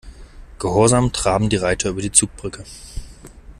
Gehorsam 0.57 1.11
traben 1.11 1.49
die 1.49 1.57
Reiter 1.57 1.91
über 1.91 2.01
die 2.01 2.11
Zugbrücke. 2.11 2.63